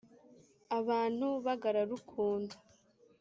[0.79, 2.53] abantu bagararukundo.